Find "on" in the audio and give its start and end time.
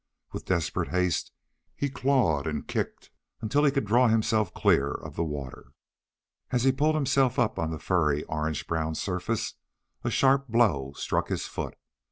7.59-7.69